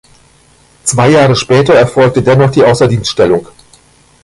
[0.83, 3.47] Zwei Jahre später erfolgte dennoch die Außerdienststellung.